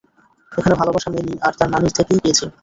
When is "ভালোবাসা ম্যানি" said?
0.75-1.33